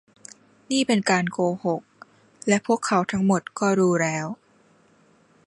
[0.71, 1.81] นี่เป็นการโกหก
[2.47, 4.27] และพวกเขาทั้งหมดก็รู้แล้ว